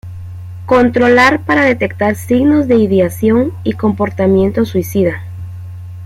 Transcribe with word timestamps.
Controlar 0.65 1.41
para 1.45 1.61
detectar 1.63 2.15
signos 2.15 2.67
de 2.67 2.73
ideación 2.77 3.53
y 3.63 3.73
comportamiento 3.73 4.65
suicida. 4.65 5.21